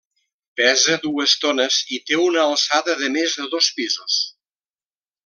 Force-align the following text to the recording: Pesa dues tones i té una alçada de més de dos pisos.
Pesa 0.59 0.95
dues 1.01 1.35
tones 1.43 1.77
i 1.97 1.99
té 2.07 2.19
una 2.23 2.41
alçada 2.47 2.97
de 3.03 3.11
més 3.19 3.37
de 3.43 3.47
dos 3.53 3.69
pisos. 3.81 4.21